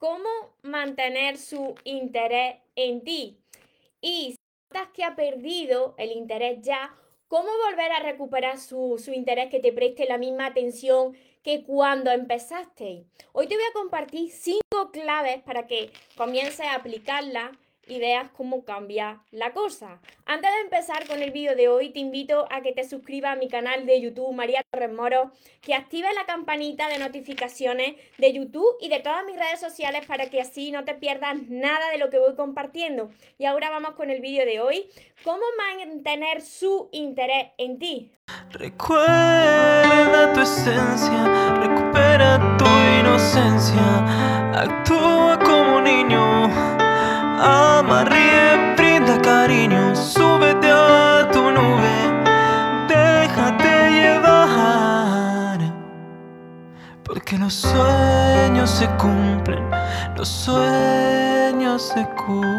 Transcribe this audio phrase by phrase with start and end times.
[0.00, 0.28] cómo
[0.62, 3.38] mantener su interés en ti.
[4.00, 4.36] Y si
[4.72, 6.96] notas que ha perdido el interés ya,
[7.28, 12.10] cómo volver a recuperar su, su interés, que te preste la misma atención que cuando
[12.10, 13.04] empezaste.
[13.32, 17.50] Hoy te voy a compartir cinco claves para que comiences a aplicarlas
[17.90, 19.98] y veas cómo cambia la cosa.
[20.24, 23.36] Antes de empezar con el vídeo de hoy, te invito a que te suscribas a
[23.36, 28.76] mi canal de YouTube, María Torres Moro, que actives la campanita de notificaciones de YouTube
[28.80, 32.10] y de todas mis redes sociales para que así no te pierdas nada de lo
[32.10, 33.10] que voy compartiendo.
[33.38, 34.88] Y ahora vamos con el vídeo de hoy,
[35.24, 38.12] cómo mantener su interés en ti.
[38.50, 42.66] Recuerda tu esencia, recupera tu
[43.00, 46.39] inocencia, actúa como niño
[47.42, 51.96] Ama, ríe, brinda cariño, súbete a tu nube,
[52.86, 55.58] déjate llevar.
[57.02, 59.70] Porque los sueños se cumplen,
[60.18, 62.52] los sueños se cumplen.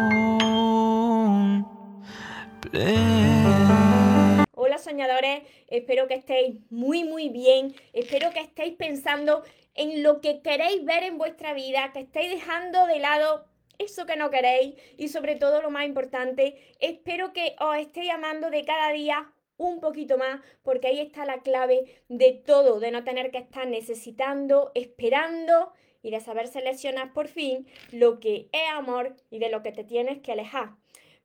[4.56, 9.44] Hola soñadores, espero que estéis muy muy bien, espero que estéis pensando
[9.76, 13.51] en lo que queréis ver en vuestra vida, que estéis dejando de lado
[13.84, 18.50] eso que no queréis y sobre todo lo más importante, espero que os esté llamando
[18.50, 23.04] de cada día un poquito más, porque ahí está la clave de todo, de no
[23.04, 29.16] tener que estar necesitando, esperando y de saber seleccionar por fin lo que es amor
[29.30, 30.70] y de lo que te tienes que alejar.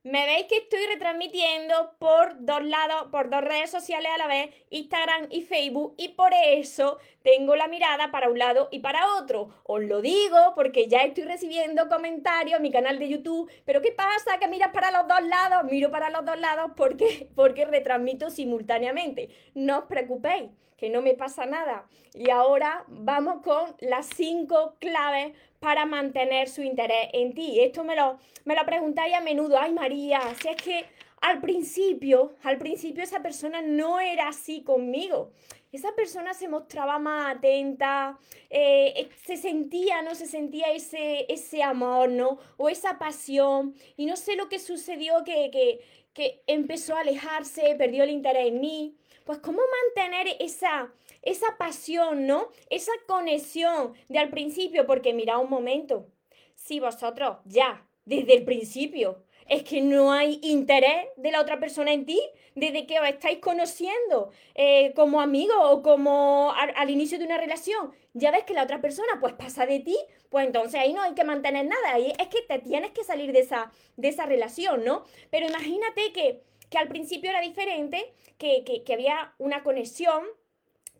[0.04, 4.54] Me veis que estoy retransmitiendo por dos lados, por dos redes sociales a la vez,
[4.70, 6.98] Instagram y Facebook, y por eso
[7.30, 9.50] tengo la mirada para un lado y para otro.
[9.64, 13.92] Os lo digo porque ya estoy recibiendo comentarios en mi canal de YouTube, pero ¿qué
[13.92, 14.38] pasa?
[14.40, 15.70] Que miras para los dos lados.
[15.70, 19.28] Miro para los dos lados porque, porque retransmito simultáneamente.
[19.54, 21.86] No os preocupéis, que no me pasa nada.
[22.14, 27.60] Y ahora vamos con las cinco claves para mantener su interés en ti.
[27.60, 30.86] Esto me lo, me lo preguntáis a menudo, ay María, si es que
[31.20, 35.32] al principio, al principio esa persona no era así conmigo.
[35.70, 38.18] Esa persona se mostraba más atenta,
[38.48, 40.14] eh, eh, se sentía, ¿no?
[40.14, 42.38] Se sentía ese, ese amor, ¿no?
[42.56, 43.74] O esa pasión.
[43.96, 45.80] Y no sé lo que sucedió que, que,
[46.14, 48.96] que empezó a alejarse, perdió el interés en mí.
[49.24, 49.60] Pues cómo
[49.94, 50.90] mantener esa,
[51.20, 52.48] esa pasión, ¿no?
[52.70, 56.06] Esa conexión de al principio, porque mira un momento,
[56.54, 61.92] si vosotros ya, desde el principio, es que no hay interés de la otra persona
[61.92, 62.20] en ti,
[62.54, 67.92] desde que os estáis conociendo eh, como amigos o como al, inicio de una relación,
[68.14, 69.96] ya ves que la otra persona pues pasa de ti,
[70.28, 73.32] pues entonces ahí no hay que mantener nada, ahí es que te tienes que salir
[73.32, 75.04] de esa, de esa relación, ¿no?
[75.30, 80.24] Pero imagínate que, que al principio era diferente, que, que, que había una conexión,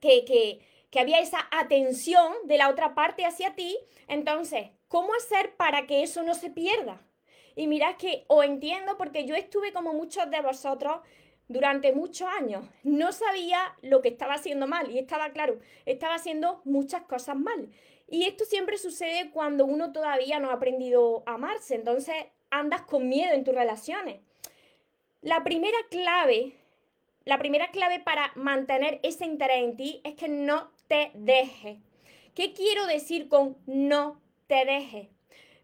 [0.00, 0.60] que, que,
[0.98, 3.76] había esa atención de la otra parte hacia ti.
[4.08, 7.03] Entonces, ¿cómo hacer para que eso no se pierda?
[7.58, 11.00] Y mirad que os entiendo porque yo estuve como muchos de vosotros
[11.48, 12.64] durante muchos años.
[12.84, 17.69] No sabía lo que estaba haciendo mal y estaba claro, estaba haciendo muchas cosas mal.
[18.06, 22.14] Y esto siempre sucede cuando uno todavía no ha aprendido a amarse, entonces
[22.48, 24.20] andas con miedo en tus relaciones.
[25.20, 26.54] La primera clave
[27.25, 31.76] la primera clave para mantener ese interés en ti es que no te dejes.
[32.34, 35.08] ¿Qué quiero decir con no te dejes?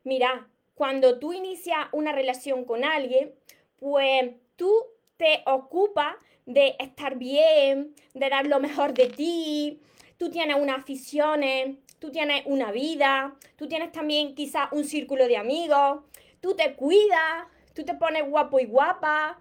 [0.02, 3.34] Mira, cuando tú inicias una relación con alguien,
[3.76, 4.72] pues tú
[5.16, 9.80] te ocupas de estar bien, de dar lo mejor de ti,
[10.16, 15.36] tú tienes unas aficiones, tú tienes una vida, tú tienes también quizás un círculo de
[15.36, 16.02] amigos,
[16.40, 19.38] tú te cuidas, tú te pones guapo y guapa,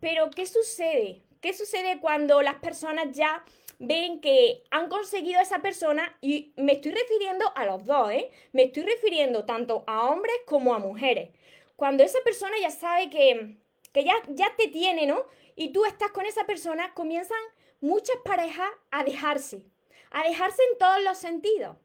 [0.00, 1.22] pero ¿qué sucede?
[1.40, 3.44] ¿Qué sucede cuando las personas ya
[3.80, 6.16] ven que han conseguido a esa persona?
[6.20, 8.30] Y me estoy refiriendo a los dos, ¿eh?
[8.52, 11.30] Me estoy refiriendo tanto a hombres como a mujeres.
[11.74, 13.56] Cuando esa persona ya sabe que,
[13.92, 15.24] que ya, ya te tiene, ¿no?
[15.56, 17.40] Y tú estás con esa persona, comienzan
[17.80, 19.64] muchas parejas a dejarse,
[20.10, 21.76] a dejarse en todos los sentidos.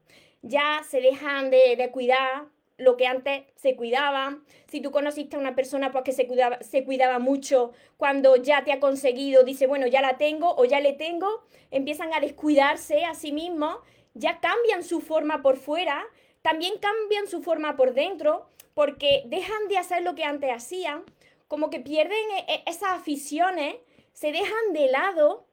[0.42, 2.46] Ya se dejan de, de cuidar,
[2.78, 4.38] lo que antes se cuidaba.
[4.68, 8.64] Si tú conociste a una persona pues, que se cuidaba, se cuidaba mucho, cuando ya
[8.64, 13.04] te ha conseguido, dice, bueno, ya la tengo o ya le tengo, empiezan a descuidarse
[13.04, 13.78] a sí mismos,
[14.14, 16.04] ya cambian su forma por fuera,
[16.42, 21.04] también cambian su forma por dentro, porque dejan de hacer lo que antes hacían,
[21.48, 23.76] como que pierden e, e, esas aficiones,
[24.12, 25.46] se dejan de lado.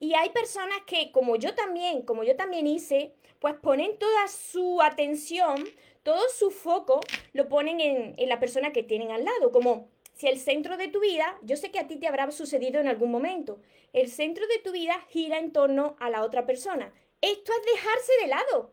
[0.00, 4.80] Y hay personas que, como yo también, como yo también hice, pues ponen toda su
[4.82, 5.64] atención,
[6.08, 7.00] todo su foco
[7.34, 11.00] lo ponen en, la persona que tienen al lado, como si el centro de tu
[11.00, 13.60] vida, yo sé que a ti te habrá sucedido en algún momento,
[13.92, 16.94] el centro de tu vida gira en torno a la otra persona.
[17.20, 18.72] Esto es dejarse de lado.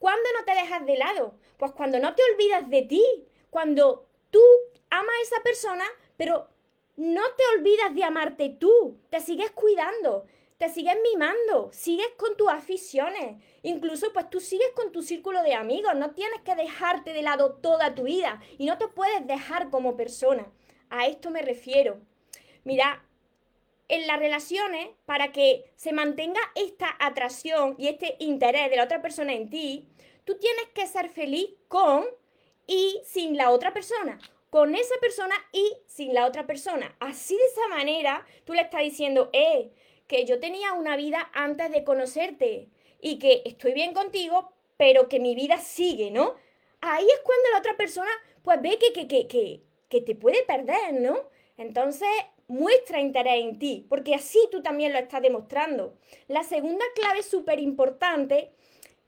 [0.00, 1.34] ¿Cuándo no te dejas de lado?
[1.58, 3.04] Pues cuando no te olvidas de ti,
[3.50, 4.42] cuando tú
[4.90, 5.84] amas a esa persona,
[6.16, 6.48] pero
[6.96, 10.26] no te olvidas de amarte tú, te sigues cuidando,
[10.58, 15.54] te sigues mimando, sigues con tus aficiones, incluso pues tú sigues con tu círculo de
[15.54, 19.70] amigos, no tienes que dejarte de lado toda tu vida y no te puedes dejar
[19.70, 20.50] como persona.
[20.90, 22.00] A esto me refiero.
[22.64, 23.04] Mira,
[23.86, 29.00] en las relaciones, para que se mantenga esta atracción y este interés de la otra
[29.00, 29.88] persona en ti,
[30.24, 32.04] tú tienes que ser feliz con
[32.66, 34.18] y sin la otra persona
[34.50, 36.94] con esa persona y sin la otra persona.
[37.00, 39.70] Así de esa manera tú le estás diciendo, eh,
[40.08, 42.68] que yo tenía una vida antes de conocerte
[43.00, 46.34] y que estoy bien contigo, pero que mi vida sigue, ¿no?
[46.80, 48.10] Ahí es cuando la otra persona
[48.42, 51.16] pues ve que, que, que, que, te puede perder, ¿no?
[51.58, 52.08] Entonces
[52.46, 55.94] muestra interés en ti, porque así tú también lo estás demostrando.
[56.28, 58.50] La segunda clave súper importante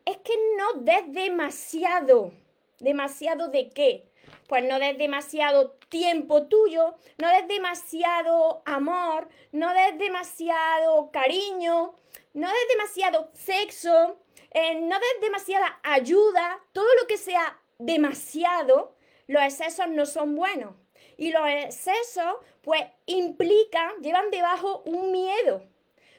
[0.04, 2.32] es que no des demasiado.
[2.78, 4.09] ¿Demasiado de qué?
[4.50, 11.94] Pues no des demasiado tiempo tuyo, no des demasiado amor, no des demasiado cariño,
[12.34, 14.18] no des demasiado sexo,
[14.50, 18.96] eh, no des demasiada ayuda, todo lo que sea demasiado,
[19.28, 20.74] los excesos no son buenos.
[21.16, 25.62] Y los excesos, pues, implican, llevan debajo un miedo.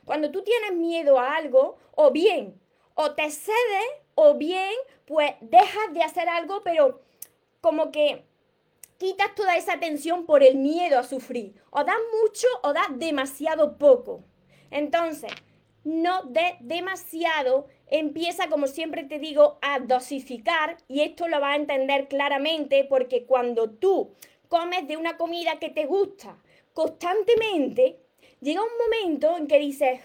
[0.06, 2.62] Cuando tú tienes miedo a algo, o bien,
[2.94, 4.74] o te cedes, o bien,
[5.06, 7.02] pues, dejas de hacer algo, pero
[7.62, 8.26] como que
[8.98, 11.56] quitas toda esa tensión por el miedo a sufrir.
[11.70, 14.24] O das mucho o das demasiado poco.
[14.70, 15.32] Entonces,
[15.84, 21.62] no des demasiado, empieza, como siempre te digo, a dosificar y esto lo vas a
[21.62, 24.14] entender claramente porque cuando tú
[24.48, 26.38] comes de una comida que te gusta
[26.74, 28.00] constantemente,
[28.40, 30.02] llega un momento en que dices,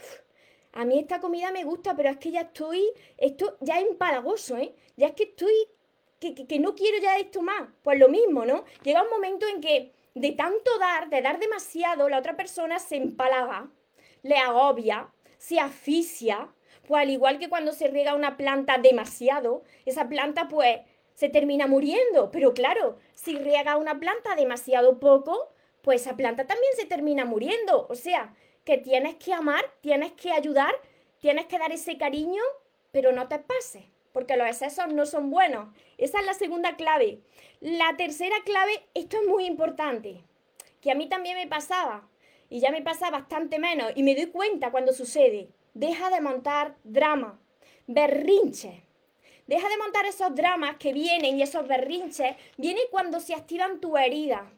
[0.72, 2.84] a mí esta comida me gusta, pero es que ya estoy,
[3.16, 4.74] esto ya es empalagoso, ¿eh?
[4.96, 5.54] Ya es que estoy
[6.18, 7.68] que, no quiero ya esto más.
[7.82, 8.64] Pues lo mismo, ¿no?
[8.82, 12.96] Llega un momento en que de tanto dar, de dar demasiado, la otra persona se
[12.96, 13.70] empalaga,
[14.22, 16.48] le agobia, se asfixia,
[16.86, 20.80] pues al igual que cuando se riega una planta demasiado, esa planta pues
[21.14, 22.30] se termina muriendo.
[22.30, 25.52] Pero claro, si riega una planta demasiado poco,
[25.82, 27.86] pues esa planta también se termina muriendo.
[27.88, 28.34] O sea,
[28.64, 30.74] que tienes que amar, tienes que ayudar,
[31.18, 32.42] tienes que dar ese cariño,
[32.90, 33.84] pero no te pases
[34.16, 35.68] porque los excesos no son buenos.
[35.98, 37.20] Esa es la segunda clave.
[37.60, 40.24] La tercera clave, esto es muy importante,
[40.80, 42.08] que a mí también me pasaba,
[42.48, 45.50] y ya me pasa bastante menos, y me doy cuenta cuando sucede.
[45.74, 47.38] Deja de montar drama,
[47.86, 48.76] berrinches.
[49.46, 53.98] Deja de montar esos dramas que vienen y esos berrinches, vienen cuando se activan tu
[53.98, 54.50] herida,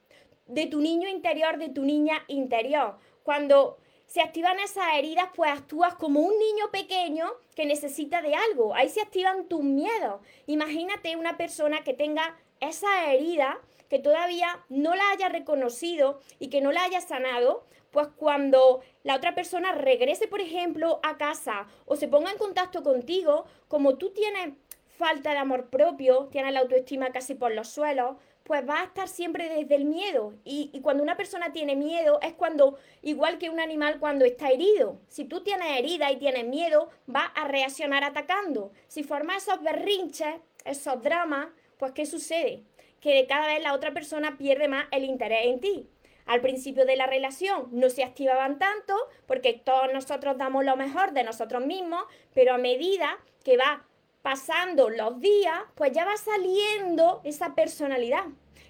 [0.46, 2.96] de tu niño interior, de tu niña interior.
[3.24, 3.78] Cuando
[4.08, 8.74] se activan esas heridas, pues actúas como un niño pequeño que necesita de algo.
[8.74, 10.22] Ahí se activan tus miedos.
[10.46, 13.58] Imagínate una persona que tenga esa herida,
[13.90, 19.14] que todavía no la haya reconocido y que no la haya sanado, pues cuando la
[19.14, 24.10] otra persona regrese, por ejemplo, a casa o se ponga en contacto contigo, como tú
[24.10, 24.54] tienes
[24.98, 28.16] falta de amor propio, tienes la autoestima casi por los suelos,
[28.48, 30.32] pues va a estar siempre desde el miedo.
[30.42, 34.98] Y, cuando una persona tiene miedo es cuando, igual que un animal cuando está herido,
[35.06, 38.72] si tú tienes herida y tienes miedo, va a reaccionar atacando.
[38.88, 42.64] Si formas esos berrinches, esos dramas, pues ¿qué sucede?
[43.00, 45.86] Que cada vez la otra persona pierde más el interés en ti.
[46.24, 48.94] Al principio de la relación no se activaban tanto
[49.26, 52.02] porque todos nosotros damos lo mejor de nosotros mismos,
[52.32, 53.84] pero a medida que va
[54.28, 58.26] pasando los días, pues ya va saliendo esa personalidad,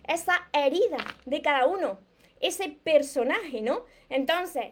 [0.07, 1.99] esa herida de cada uno,
[2.39, 3.85] ese personaje, ¿no?
[4.09, 4.67] Entonces,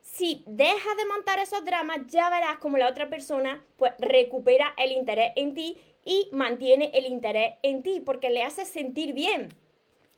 [0.00, 4.92] si dejas de montar esos dramas, ya verás como la otra persona pues recupera el
[4.92, 5.76] interés en ti
[6.06, 9.50] y mantiene el interés en ti porque le hace sentir bien.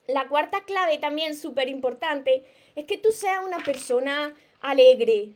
[0.06, 2.44] La cuarta clave también súper importante
[2.76, 5.32] es que tú seas una persona alegre,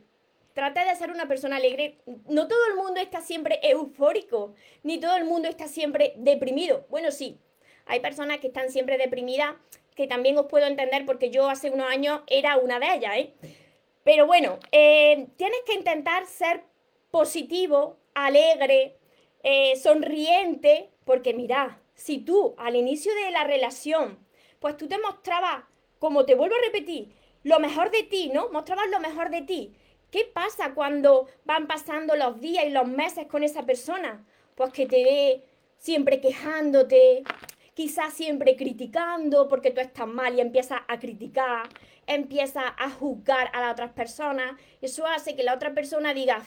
[0.53, 1.99] Trata de ser una persona alegre.
[2.27, 4.53] No todo el mundo está siempre eufórico,
[4.83, 6.85] ni todo el mundo está siempre deprimido.
[6.89, 7.39] Bueno, sí,
[7.85, 9.55] hay personas que están siempre deprimidas,
[9.95, 13.33] que también os puedo entender porque yo hace unos años era una de ellas, ¿eh?
[14.03, 16.63] Pero bueno, eh, tienes que intentar ser
[17.11, 18.97] positivo, alegre,
[19.43, 24.25] eh, sonriente, porque mira, si tú al inicio de la relación,
[24.59, 25.65] pues tú te mostrabas,
[25.99, 28.49] como te vuelvo a repetir, lo mejor de ti, ¿no?
[28.49, 29.75] Mostrabas lo mejor de ti.
[30.11, 34.25] ¿Qué pasa cuando van pasando los días y los meses con esa persona?
[34.55, 35.43] Pues que te ve
[35.77, 37.23] siempre quejándote,
[37.73, 41.69] quizás siempre criticando porque tú estás mal y empiezas a criticar,
[42.07, 44.59] empiezas a juzgar a las otras personas.
[44.81, 46.43] Eso hace que la otra persona diga,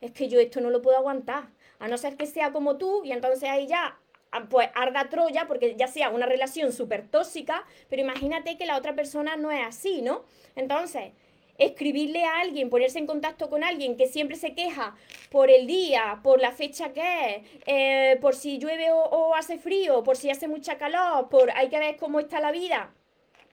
[0.00, 1.44] es que yo esto no lo puedo aguantar.
[1.78, 4.00] A no ser que sea como tú y entonces ahí ya
[4.32, 8.76] ah, pues arda Troya porque ya sea una relación súper tóxica, pero imagínate que la
[8.76, 10.24] otra persona no es así, ¿no?
[10.56, 11.12] Entonces,
[11.60, 14.96] escribirle a alguien, ponerse en contacto con alguien que siempre se queja
[15.30, 20.02] por el día, por la fecha que es, eh, por si llueve o, hace frío,
[20.02, 22.94] por si hace mucha calor, por hay que ver cómo está la vida,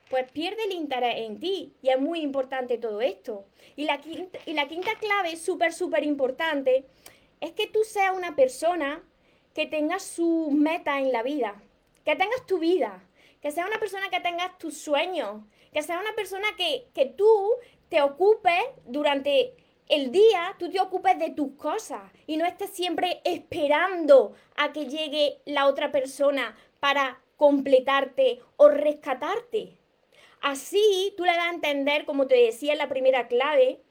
[0.10, 1.74] pues pierde el interés en ti.
[1.82, 3.46] Y es muy importante todo esto.
[3.76, 6.86] Y la quinta, y la quinta clave, súper, súper importante,
[7.42, 9.04] es que tú seas una persona
[9.54, 11.62] que tengas sus metas en la vida,
[12.06, 13.04] que tengas tu vida,
[13.42, 17.52] que seas una persona que tengas tus sueños, que seas una persona que, que tú
[17.90, 19.56] te ocupes durante
[19.88, 24.88] el día, tú te ocupes de tus cosas y no estés siempre esperando a que
[24.88, 29.78] llegue la otra persona para completarte o rescatarte.
[30.42, 33.82] Así tú le das a entender, como te decía en la primera clave,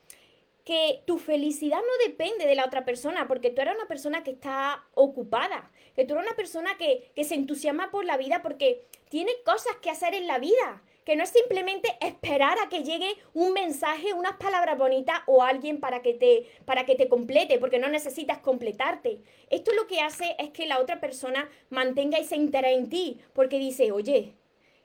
[0.65, 4.33] que tu felicidad no depende de la otra persona, porque tú eres una persona que
[4.33, 8.85] está ocupada, que tú eres una persona que, que se entusiasma por la vida porque
[9.09, 13.08] tiene cosas que hacer en la vida, que no es simplemente esperar a que llegue
[13.32, 17.78] un mensaje, unas palabras bonitas o alguien para que te, para que te complete, porque
[17.78, 19.22] no necesitas completarte.
[19.48, 23.60] Esto lo que hace es que la otra persona mantenga ese interés en ti, porque
[23.60, 24.34] dice, oye,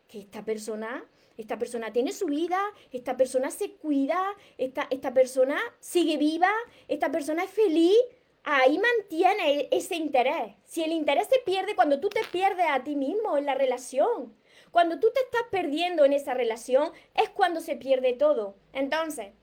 [0.07, 1.03] que esta persona
[1.37, 2.59] esta persona tiene su vida,
[2.91, 4.21] esta persona se cuida,
[4.59, 6.51] esta, esta persona sigue viva,
[6.87, 7.97] esta persona es feliz.
[8.43, 10.53] Ahí mantiene ese interés.
[10.65, 14.35] Si el interés se pierde cuando tú te pierdes a ti mismo en la relación,
[14.71, 18.55] cuando tú te estás perdiendo en esa relación, es cuando se pierde todo.
[18.73, 19.33] Entonces,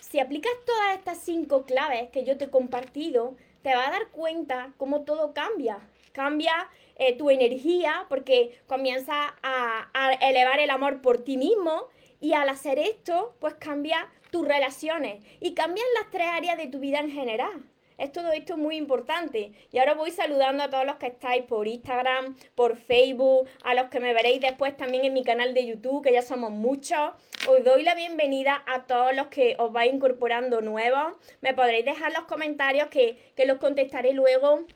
[0.00, 4.08] si aplicas todas estas cinco claves que yo te he compartido, te vas a dar
[4.08, 5.78] cuenta cómo todo cambia.
[6.12, 6.52] Cambia
[6.96, 11.88] eh, tu energía porque comienza a, a elevar el amor por ti mismo
[12.20, 16.78] y al hacer esto, pues cambia tus relaciones y cambian las tres áreas de tu
[16.78, 17.71] vida en general.
[18.02, 19.52] Es todo esto muy importante.
[19.70, 23.90] Y ahora voy saludando a todos los que estáis por Instagram, por Facebook, a los
[23.90, 27.12] que me veréis después también en mi canal de YouTube, que ya somos muchos.
[27.48, 31.12] Os doy la bienvenida a todos los que os vais incorporando nuevos.
[31.42, 34.66] Me podréis dejar los comentarios que, que los contestaré luego.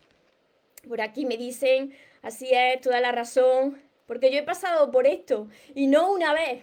[0.87, 3.83] Por aquí me dicen, así es, toda la razón.
[4.07, 6.63] Porque yo he pasado por esto y no una vez.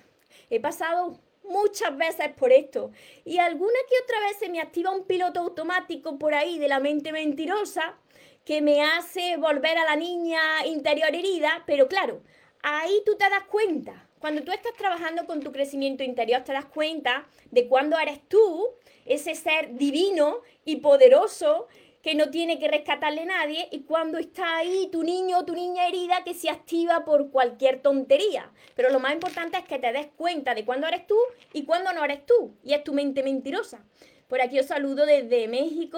[0.49, 1.19] He pasado
[1.53, 2.91] muchas veces por esto.
[3.23, 6.79] Y alguna que otra vez se me activa un piloto automático por ahí de la
[6.79, 7.97] mente mentirosa
[8.43, 12.21] que me hace volver a la niña interior herida, pero claro,
[12.61, 14.09] ahí tú te das cuenta.
[14.19, 18.69] Cuando tú estás trabajando con tu crecimiento interior, te das cuenta de cuándo eres tú,
[19.05, 21.67] ese ser divino y poderoso
[22.03, 25.87] que no tiene que rescatarle nadie y cuando está ahí tu niño o tu niña
[25.87, 28.51] herida que se activa por cualquier tontería.
[28.75, 31.17] Pero lo más importante es que te des cuenta de cuándo eres tú
[31.53, 32.57] y cuándo no eres tú.
[32.61, 33.85] Y es tu mente mentirosa.
[34.27, 35.97] Por aquí os saludo desde México.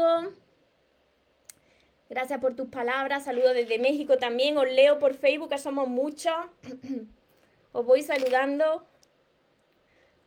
[2.07, 3.25] Gracias por tus palabras.
[3.25, 4.59] Saludo desde México también.
[4.59, 6.35] Os leo por Facebook, que somos muchos.
[7.71, 8.85] os voy saludando.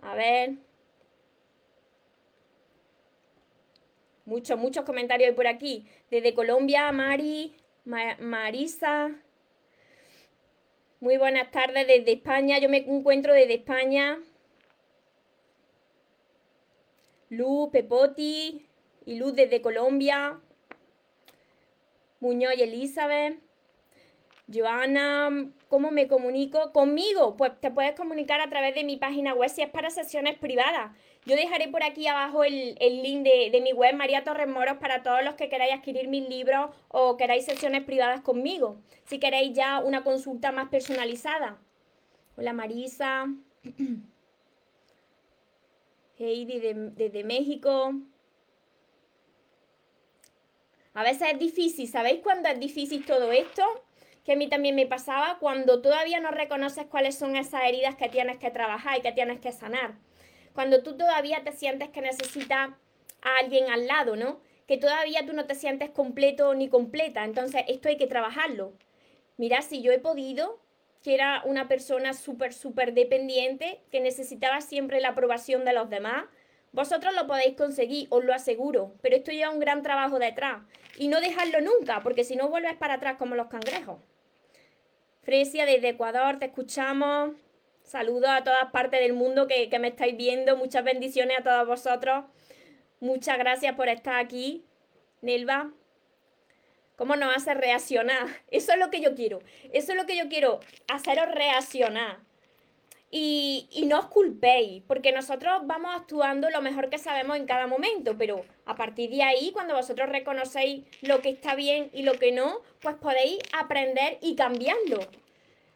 [0.02, 0.56] A ver.
[4.28, 5.86] Muchos, muchos comentarios por aquí.
[6.10, 7.54] Desde Colombia, Mari,
[7.86, 9.10] Marisa.
[11.00, 12.58] Muy buenas tardes desde España.
[12.58, 14.18] Yo me encuentro desde España.
[17.30, 18.66] Luz, Pepoti
[19.06, 20.38] y Luz desde Colombia.
[22.20, 23.38] Muñoz y Elizabeth.
[24.52, 26.70] Joana, ¿cómo me comunico?
[26.72, 30.36] Conmigo, pues te puedes comunicar a través de mi página web si es para sesiones
[30.36, 30.90] privadas.
[31.28, 35.22] Yo dejaré por aquí abajo el, link de, mi web, María Torres Moros, para todos
[35.22, 38.80] los que queráis adquirir mis libros o queráis sesiones privadas conmigo.
[39.04, 41.58] Si queréis ya una consulta más personalizada.
[42.38, 43.26] Hola Marisa.
[46.18, 46.60] Heidi
[46.96, 47.92] desde México.
[50.94, 53.62] A veces es difícil, ¿sabéis cuándo es difícil todo esto?
[54.24, 58.10] que a mí también me pasaba cuando todavía no reconoces cuáles son esas heridas que
[58.10, 59.94] tienes que trabajar y que tienes que sanar.
[60.58, 62.70] Cuando tú todavía te sientes que necesitas
[63.22, 64.40] a alguien al lado, ¿no?
[64.66, 67.22] Que todavía tú no te sientes completo ni completa.
[67.22, 68.72] Entonces, esto hay que trabajarlo.
[69.36, 70.58] Mira, si yo he podido,
[71.00, 76.24] que era una persona súper, súper dependiente, que necesitaba siempre la aprobación de los demás,
[76.72, 80.62] vosotros lo podéis conseguir, os lo aseguro, pero esto lleva un gran trabajo detrás.
[80.96, 84.00] Y no dejarlo nunca, porque si no vuelves para atrás como los cangrejos.
[85.22, 87.36] Fresia desde Ecuador, te escuchamos.
[87.88, 90.58] Saludos a todas partes del mundo que, me estáis viendo.
[90.58, 92.26] Muchas bendiciones a todos vosotros.
[93.00, 94.62] Muchas gracias por estar aquí.
[95.22, 95.72] Nelva,
[96.96, 98.26] ¿cómo nos hace reaccionar?
[98.50, 99.38] Eso es lo que yo quiero.
[99.72, 102.18] Eso es lo que yo quiero, haceros reaccionar.
[103.10, 107.66] Y, y, no os culpéis, porque nosotros vamos actuando lo mejor que sabemos en cada
[107.66, 112.18] momento, pero a partir de ahí, cuando vosotros reconocéis lo que está bien y lo
[112.18, 114.98] que no, pues podéis aprender y cambiarlo.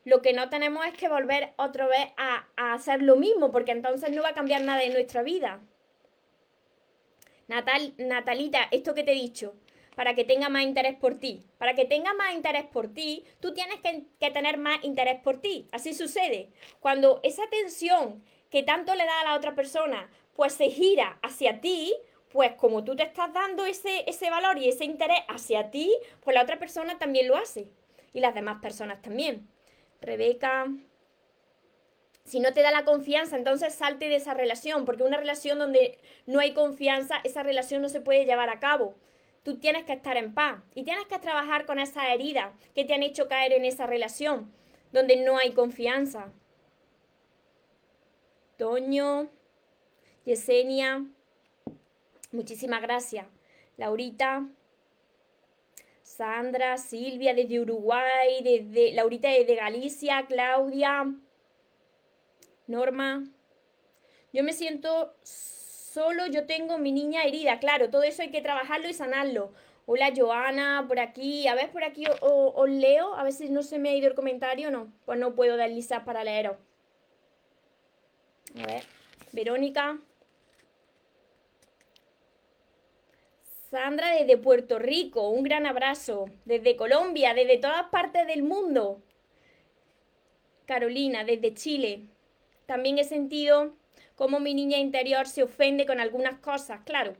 [0.05, 3.73] Lo que no tenemos es que volver otra vez a, a hacer lo mismo, porque
[3.73, 5.61] entonces no va a cambiar nada en nuestra vida.
[7.49, 9.55] Natal, Natalita, esto que te he dicho,
[9.95, 11.45] para que tenga más interés por ti.
[11.59, 15.69] Para que tenga más interés por ti, tú tienes que, tener más interés por ti.
[15.73, 16.51] Así sucede.
[16.81, 21.61] Cuando esa atención que tanto le da a la otra persona, pues se gira hacia
[21.61, 21.95] ti,
[22.31, 26.35] pues como tú te estás dando ese, ese valor y ese interés hacia ti, pues
[26.35, 27.69] la otra persona también lo hace.
[28.15, 29.49] Y las demás personas también.
[30.03, 30.67] Rebeca,
[32.25, 35.99] si no te da la confianza, entonces salte de esa relación, porque una relación donde
[36.27, 38.95] no hay confianza, esa relación no se puede llevar a cabo
[39.43, 42.95] tú tienes que estar en paz y tienes que trabajar con esa herida que te
[42.95, 44.53] han hecho caer en esa relación
[44.93, 46.33] donde no hay confianza.
[48.57, 49.29] Toño,
[50.25, 51.05] Yesenia,
[52.31, 53.27] muchísimas gracias.
[53.77, 54.47] Laurita,
[56.17, 61.07] Sandra, Silvia desde Uruguay, desde Laurita desde Galicia, Claudia,
[62.67, 63.25] Norma.
[64.33, 67.59] Yo me siento solo yo tengo mi niña herida.
[67.61, 69.53] Claro, todo eso hay que trabajarlo y sanarlo.
[69.87, 73.79] Hola Joana, por aquí, a ver por aquí os leo, a ver si no se
[73.79, 76.57] me ha ido el comentario, no, pues no puedo dar lisa para leeros.
[78.63, 78.85] A ver,
[79.33, 79.99] Verónica.
[83.73, 86.27] Sandra desde Puerto Rico, un gran abrazo.
[86.45, 89.01] Desde Colombia, desde todas partes del mundo.
[90.67, 92.03] Carolina, desde Chile.
[92.67, 93.75] También he sentido
[94.15, 97.17] cómo mi niña interior se ofende con algunas cosas, claro.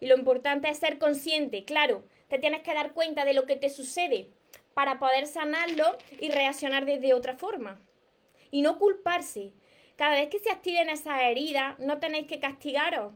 [0.00, 2.02] Y lo importante es ser consciente, claro.
[2.26, 4.30] Te tienes que dar cuenta de lo que te sucede
[4.74, 7.80] para poder sanarlo y reaccionar desde otra forma.
[8.50, 9.52] Y no culparse.
[9.94, 13.12] Cada vez que se activen esas heridas, no tenéis que castigaros.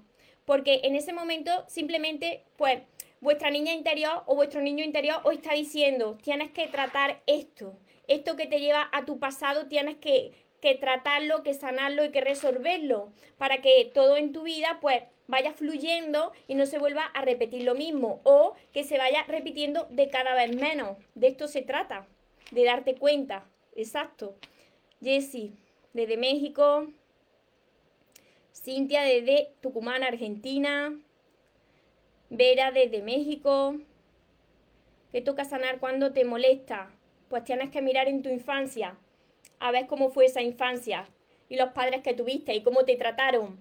[0.49, 2.81] Porque en ese momento simplemente, pues,
[3.21, 7.77] vuestra niña interior o vuestro niño interior os está diciendo, tienes que tratar esto.
[8.07, 12.21] Esto que te lleva a tu pasado, tienes que que tratarlo, que sanarlo y que
[12.21, 17.23] resolverlo, para que todo en tu vida pues vaya fluyendo y no se vuelva a
[17.23, 20.97] repetir lo mismo o que se vaya repitiendo de cada vez menos.
[21.15, 22.07] De esto se trata,
[22.51, 23.47] de darte cuenta.
[23.77, 24.35] Exacto.
[25.01, 25.53] Jessie,
[25.93, 26.89] desde México.
[28.63, 30.99] Cintia desde Tucumán, Argentina.
[32.29, 33.77] Vera desde México.
[35.13, 36.91] ¿Qué toca sanar cuando te molesta?
[37.29, 38.99] Pues tienes que mirar en tu infancia
[39.61, 41.09] a ver cómo fue esa infancia
[41.49, 43.59] y los padres que tuviste y cómo te trataron.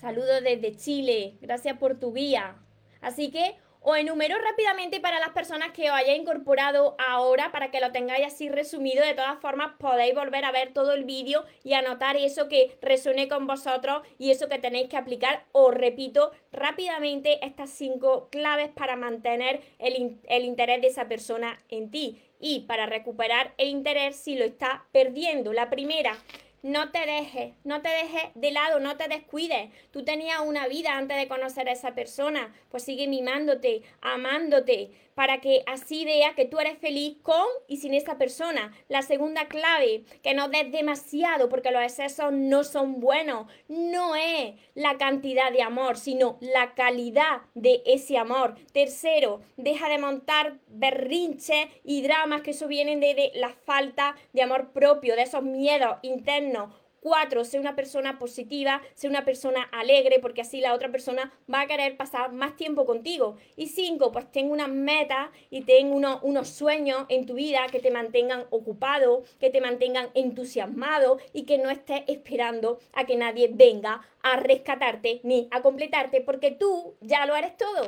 [0.00, 2.56] Saludos desde Chile, gracias por tu guía.
[3.00, 7.80] Así que os enumero rápidamente para las personas que os hayáis incorporado ahora para que
[7.80, 9.04] lo tengáis así resumido.
[9.04, 13.28] De todas formas, podéis volver a ver todo el vídeo y anotar eso que resuene
[13.28, 15.44] con vosotros y eso que tenéis que aplicar.
[15.52, 21.90] Os repito rápidamente estas cinco claves para mantener el, el interés de esa persona en
[21.90, 25.52] ti y para recuperar el interés si lo está perdiendo.
[25.52, 26.16] La primera,
[26.64, 29.68] no te dejes, no te dejes de lado, no te descuides.
[29.90, 35.42] Tú tenías una vida antes de conocer a esa persona, pues sigue mimándote, amándote, para
[35.42, 38.72] que así vea que tú eres feliz con y sin esa persona.
[38.88, 43.46] La segunda clave, que no des demasiado porque los excesos no son buenos.
[43.68, 48.54] No es la cantidad de amor, sino la calidad de ese amor.
[48.72, 54.42] Tercero, deja de montar berrinches y dramas que eso vienen de, de la falta de
[54.42, 56.53] amor propio, de esos miedos internos
[57.04, 61.60] Cuatro, sé una persona positiva, sé una persona alegre, porque así la otra persona va
[61.60, 63.36] a querer pasar más tiempo contigo.
[63.56, 67.90] Y cinco, pues ten unas metas y ten unos sueños en tu vida que te
[67.90, 74.00] mantengan ocupado, que te mantengan entusiasmado y que no estés esperando a que nadie venga
[74.22, 77.86] a rescatarte ni a completarte, porque tú ya lo eres todo.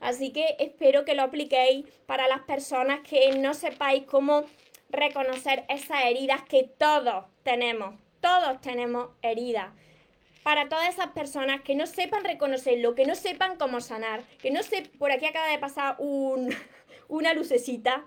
[0.00, 4.44] Así que espero que lo apliquéis para las personas que no sepáis cómo
[4.90, 9.72] reconocer esas heridas que todos tenemos todos tenemos heridas.
[10.42, 14.62] Para todas esas personas que no sepan reconocerlo, que no sepan cómo sanar, que no
[14.62, 15.96] sé, por aquí acaba de pasar
[17.08, 18.06] una lucecita,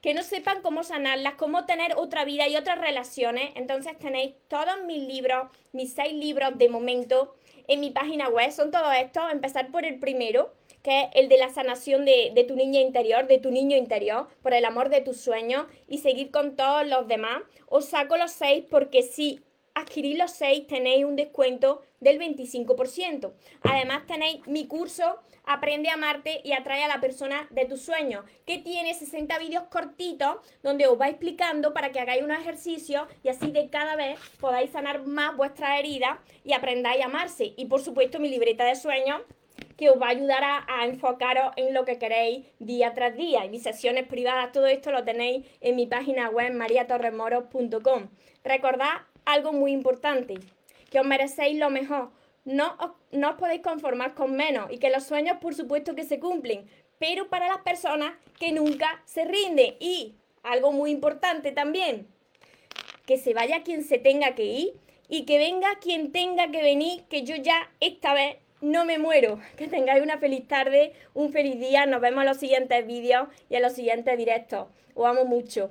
[0.00, 4.82] que no sepan cómo sanarlas, cómo tener otra vida y otras relaciones, entonces tenéis todos
[4.86, 7.34] mis libros, mis seis libros de momento
[7.68, 8.50] en mi página web.
[8.50, 9.30] Son todos estos.
[9.30, 13.26] Empezar por el primero, que es el de la sanación de, de, tu niña interior,
[13.26, 17.06] de tu niño interior, por el amor de tus sueños y seguir con todos los
[17.06, 17.42] demás.
[17.66, 19.40] Os saco los seis porque sí
[19.80, 23.32] adquirir los seis tenéis un descuento del 25%.
[23.62, 28.24] Además tenéis mi curso Aprende a amarte y atrae a la persona de tus sueños,
[28.46, 33.30] que tiene 60 vídeos cortitos donde os va explicando para que hagáis un ejercicio y
[33.30, 37.52] así de cada vez podáis sanar más vuestras heridas y aprendáis a amarse.
[37.56, 39.22] Y por supuesto mi libreta de sueños
[39.76, 43.44] que os va a ayudar a, enfocaros en lo que queréis día tras día.
[43.44, 48.08] Y mis sesiones privadas, todo esto lo tenéis en mi página web mariatorremoros.com.
[48.44, 50.34] Recordad algo muy importante,
[50.90, 52.10] que os merecéis lo mejor.
[52.44, 56.04] No os, no os podéis conformar con menos y que los sueños por supuesto que
[56.04, 59.74] se cumplen, pero para las personas que nunca se rinden.
[59.78, 62.06] Y algo muy importante también,
[63.06, 64.74] que se vaya quien se tenga que ir
[65.08, 69.40] y que venga quien tenga que venir, que yo ya esta vez no me muero.
[69.56, 71.86] Que tengáis una feliz tarde, un feliz día.
[71.86, 74.68] Nos vemos en los siguientes vídeos y en los siguientes directos.
[74.94, 75.70] Os amo mucho.